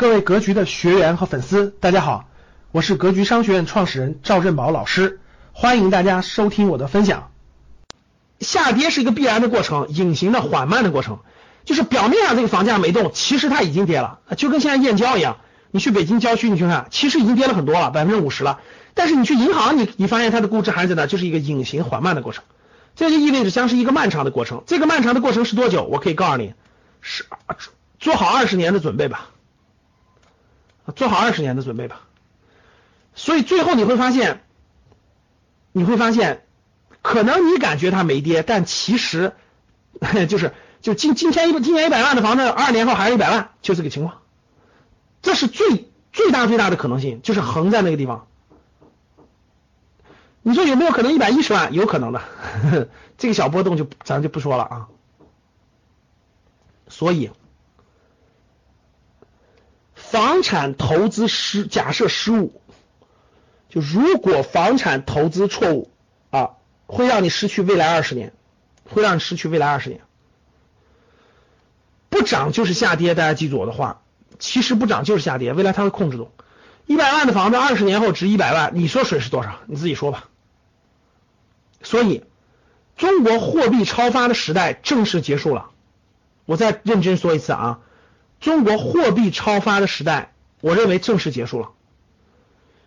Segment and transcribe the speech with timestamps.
[0.00, 2.24] 各位格局的学员和粉丝，大家好，
[2.72, 5.20] 我是格局商学院创始人赵振宝老师，
[5.52, 7.30] 欢迎大家收听我的分享。
[8.40, 11.18] 下跌是一个必然的过程，隐形的缓慢的过程，
[11.66, 15.36] 就是表面上这个房价没动，其实它已经跌了，就跟现在燕郊一样，
[15.70, 18.60] 你去北京郊区你去看，其实已经跌了很多了，百分之五十了，
[18.94, 22.44] 但是你去银行，你你发现它的估值还在那，就是一个隐形缓慢的过程，
[22.96, 24.62] 这就意味着将是一个漫长的过程。
[24.66, 25.84] 这个漫长的过程是多久？
[25.84, 26.54] 我可以告诉你，
[27.02, 27.26] 是
[27.98, 29.28] 做好二十年的准备吧。
[30.92, 32.02] 做好二十年的准备吧，
[33.14, 34.42] 所以最后你会发现，
[35.72, 36.44] 你会发现，
[37.02, 39.32] 可能你感觉它没跌，但其实
[40.28, 44.22] 就是就今今天一今年一百万的房子，二年后还是一百万，就这个情况，
[45.22, 48.26] 这是最最大最大的可能性，就是横在那个地方。
[50.42, 51.74] 你说有没有可能一百一十万？
[51.74, 52.22] 有可能的，
[53.18, 54.88] 这个小波动就咱就不说了啊。
[56.88, 57.30] 所以。
[60.10, 62.60] 房产投资失假设失误，
[63.68, 65.88] 就如果房产投资错误
[66.30, 66.50] 啊，
[66.86, 68.32] 会让你失去未来二十年，
[68.88, 70.00] 会让你失去未来二十年。
[72.08, 74.02] 不涨就是下跌，大家记住我的话，
[74.40, 76.32] 其实不涨就是下跌，未来它会控制住。
[76.86, 79.60] 一百万的房子二十年后值一百万，你说水是多少？
[79.66, 80.28] 你自己说吧。
[81.82, 82.24] 所以，
[82.96, 85.70] 中国货币超发的时代正式结束了。
[86.46, 87.78] 我再认真说一次啊。
[88.40, 91.70] 中国货币超发的时代，我认为正式结束了。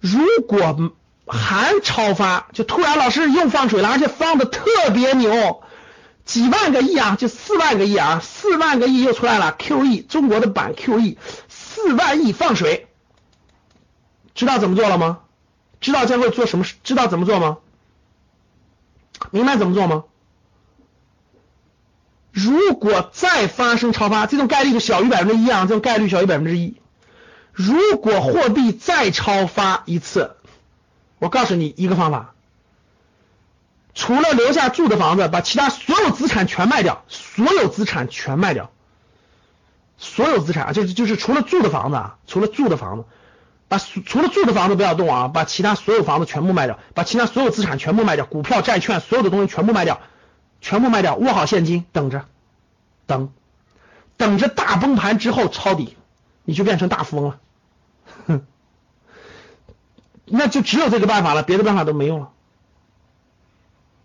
[0.00, 0.92] 如果
[1.26, 5.62] 还超发，就突然老师又放水了，而且放的特别牛，
[6.24, 9.56] 几万个亿啊，就四万个亿啊，四万个亿又出来了。
[9.58, 11.16] QE 中国的版 QE
[11.48, 12.88] 四万亿放水，
[14.34, 15.20] 知道怎么做了吗？
[15.80, 16.64] 知道将会做什么？
[16.82, 17.58] 知道怎么做吗？
[19.30, 20.04] 明白怎么做吗？
[22.36, 26.76] 如果再发生超发，这种概率就小于百分之一啊，这种概率小于百分之一。
[27.50, 30.32] 如果货币再超发一次，
[31.18, 32.34] 我告诉你一个方法，
[33.94, 38.70] 除了留下住的房子，把其他所有资产全卖掉，所有资产全卖掉，
[39.96, 43.04] 所有资产啊，就是就是除了住的房子啊，除了住的房子，
[43.66, 50.02] 把除了住的房子不要动啊，把其他所有房子全部卖掉，把其他所有资产全部卖掉，股票、债券所有的东西全部卖掉。
[50.66, 52.24] 全部卖掉，握好现金，等着，
[53.06, 53.32] 等，
[54.16, 55.96] 等着大崩盘之后抄底，
[56.42, 57.28] 你就变成大富翁
[58.26, 58.40] 了，
[60.26, 62.32] 那就只有这个办法了，别的办法都没用了，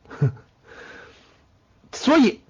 [1.93, 2.41] 所以，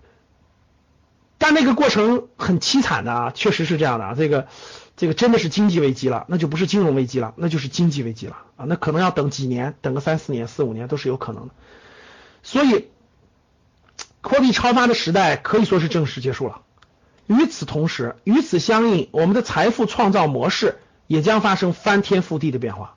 [1.37, 4.49] 但那个过程很凄惨的啊，确实是这样的啊，这个，
[4.97, 11.53] 这个真的是经济危机了，那就不是金融危机了，那就是经济危机了啊，那可能要等几年，等个三四年、四五年都是有可能的，
[12.43, 12.89] 所以。
[14.21, 16.61] 货币超发的时代可以说是正式结束了。
[17.27, 22.95] 与此同时，与此相应，我们的财富创造模式也将发生翻天覆地的变化。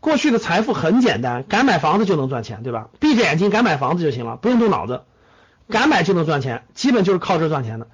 [0.00, 2.88] 过去的财富很简单，敢买房子就能赚钱，对吧？
[3.00, 5.02] 闭着眼睛敢买房子就行了，不用动脑子，
[5.68, 7.88] 敢买就能赚钱，基本就是靠这赚钱的，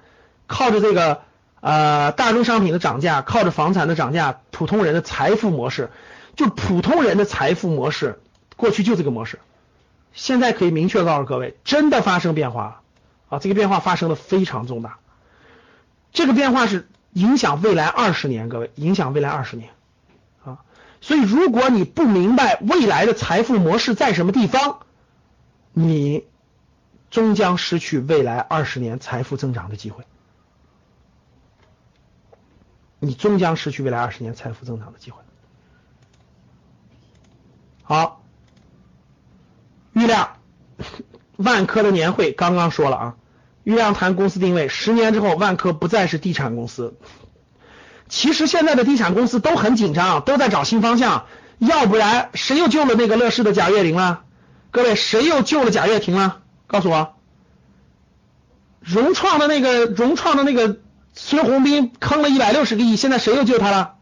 [0.45, 1.21] 靠着这个
[1.61, 5.89] 呃大宗商品的涨价，靠着房产的涨价，普通人的财富模式，
[6.35, 8.19] 就普通人的财富模式，
[8.55, 9.39] 过去就这个模式。
[10.15, 12.81] 现在可以明确告诉各位，真的发生变化了
[13.27, 13.39] 啊！
[13.39, 14.97] 这个变化发生的非常重大，
[16.13, 19.71] 这个变化是影响未来二十年，各位影响未来二十年
[20.45, 20.63] 啊！
[21.01, 24.79] 所以如果你不明白未来的财富模式在什么地方，
[25.73, 26.25] 你
[27.11, 30.05] 终将失去未来二十年财富增长的机会，
[32.99, 35.21] 你终将失去未来二十年财富增长的机会。
[37.83, 38.21] 好。
[39.97, 40.35] 郁亮，
[41.37, 43.13] 万科的年会刚刚说了啊，
[43.63, 46.95] 郁亮谈公司定位，十年之后万科不再是地产公司。
[48.07, 51.25] 其实现在的地产公司都很紧张，都在找新方向，
[51.57, 54.21] 要不然谁又救了那个乐视的贾跃亭了？
[54.71, 56.39] 各位，谁又救了贾跃亭了？
[56.67, 57.15] 告诉我，
[58.79, 60.77] 融创的那个融创的那个
[61.13, 63.93] 孙宏斌坑了一百六十个亿，现在谁又救他了？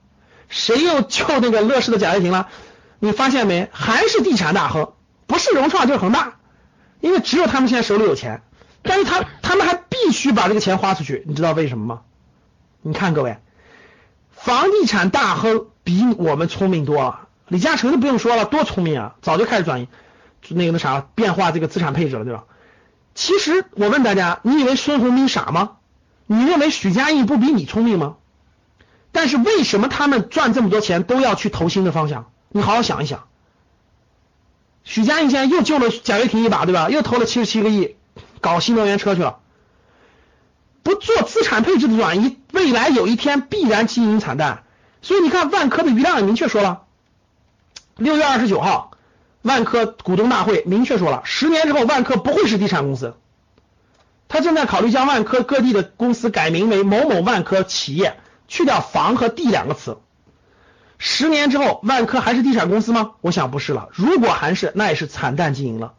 [0.50, 2.48] 谁又救那个乐视的贾跃亭了？
[3.00, 3.70] 你发现没？
[3.72, 4.94] 还是地产大亨。
[5.26, 6.36] 不是融创就是恒大，
[7.04, 8.44] 因为只有他们现在手里有钱，
[8.82, 12.02] 但是他他们还必须把这个钱花出去，你知道为什么吗？
[12.82, 13.40] 你看各位，
[14.32, 19.90] 房地产大亨比我们聪明多了，李嘉诚就不用说了，多聪明啊，早就开始转移
[20.48, 22.46] 那个那啥变化这个资产配置了，对吧？
[23.16, 25.72] 其实我问大家，你以为孙宏斌傻吗？
[26.26, 28.16] 你认为许家印不比你聪明吗？
[29.12, 32.32] 但是为什么他们赚这么多钱都要去投新的方向？
[32.48, 33.26] 你好好想一想。
[34.84, 36.90] 许家印现在又救了贾跃亭一把，对吧？
[36.90, 37.96] 又投了七十七个亿
[38.42, 39.40] 搞新能源车去了。
[40.84, 44.64] 不做资产配置的转移，未来有一天必然经营惨淡。
[45.02, 46.84] 所以你看万科的余量也明确说了，
[47.96, 48.92] 六月二十九号，
[49.42, 53.16] 万科股东大会明确说了，十年之后万科不会是地产公司，
[54.28, 58.20] 他正在考虑将万科各地的公司改名为某某万科企业，
[58.50, 59.98] 去掉房和地两个词。
[61.06, 63.12] 十年之后，万科还是地产公司吗？
[63.20, 63.90] 我想不是了。
[63.92, 65.96] 如果还是，那也是惨淡经营了。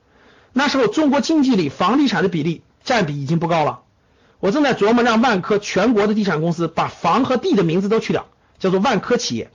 [0.55, 3.83] 那时候中国经济里房地产的比例占比已经不高了。
[4.41, 8.29] 我正在琢磨让万科全国的地产公司把房和地的名字都去掉，
[8.59, 9.51] 叫做万科企业。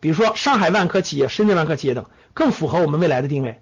[0.00, 3.60] 比如说上海万科企业、深圳万科企业等，更符合我们未来的定位。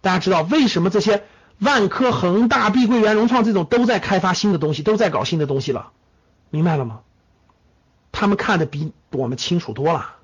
[0.00, 1.22] 大家知道为什么这些
[1.60, 5.92] 万科、恒大、碧桂园、融创这种都在开发新的东西，都在搞新的东西了？
[6.50, 7.02] 明白了吗？
[8.10, 10.16] 他们看的比我们清楚多了。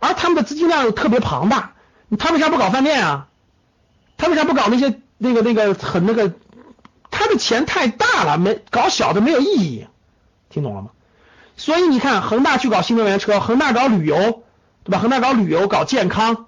[0.00, 1.74] 而他们的资金量又特别庞大，
[2.18, 3.28] 他为啥不搞饭店啊？
[4.16, 6.32] 他为啥不搞那些那个那个很那个？
[7.12, 9.86] 他的钱太大了，没搞小的没有意义，
[10.48, 10.90] 听懂了吗？
[11.56, 14.42] 所以你看，恒大去搞新能源车，恒大搞旅游，
[14.84, 15.00] 对吧？
[15.00, 16.46] 恒大搞旅游、搞健康，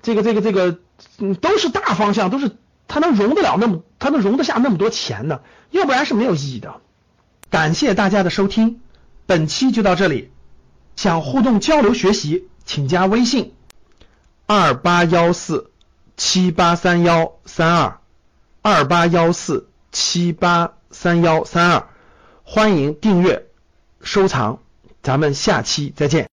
[0.00, 0.78] 这个这个这个，
[1.18, 2.56] 嗯，都是大方向，都是
[2.88, 6.76] 他能容得了那么，他能容得下那么多钱的，要不然是没有意义的。
[7.50, 8.80] 感谢大家的收听，
[9.26, 10.30] 本期就到这里。
[10.94, 12.48] 想互动交流学习。
[12.64, 13.54] 请加微信
[14.46, 15.70] 二八幺四
[16.16, 17.98] 七八三幺三二
[18.62, 21.88] 二八幺四七八三幺三二，
[22.44, 23.46] 欢迎订阅
[24.02, 24.58] 收藏，
[25.02, 26.30] 咱们下期再见。